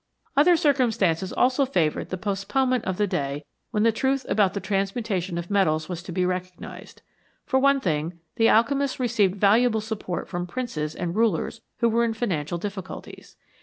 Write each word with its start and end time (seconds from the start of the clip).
Other 0.35 0.57
circumstances 0.57 1.31
also 1.31 1.63
favoured 1.63 2.09
the 2.09 2.17
postponement 2.17 2.85
of 2.85 2.97
the 2.97 3.05
day 3.05 3.45
when 3.69 3.83
the 3.83 3.91
truth 3.91 4.25
about 4.27 4.55
the 4.55 4.59
transmutation 4.59 5.37
of 5.37 5.51
metals 5.51 5.87
was 5.89 6.01
to 6.01 6.11
be 6.11 6.25
recognised. 6.25 7.03
For 7.45 7.59
one 7.59 7.79
thing, 7.79 8.17
the 8.37 8.49
alchemists 8.49 8.99
received 8.99 9.35
valuable 9.35 9.79
support 9.79 10.27
from 10.27 10.47
princes 10.47 10.95
and 10.95 11.15
rulers 11.15 11.61
who 11.81 11.89
were 11.89 12.03
in 12.03 12.15
financial 12.15 12.57
difficulties. 12.57 13.37